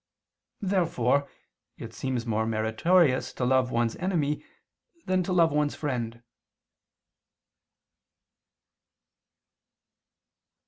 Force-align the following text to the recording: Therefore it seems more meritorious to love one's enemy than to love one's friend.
Therefore 0.61 1.29
it 1.77 1.93
seems 1.93 2.25
more 2.25 2.47
meritorious 2.47 3.31
to 3.33 3.45
love 3.45 3.69
one's 3.69 3.95
enemy 3.97 4.43
than 5.05 5.21
to 5.21 5.31
love 5.31 5.51
one's 5.51 5.75
friend. 5.75 6.23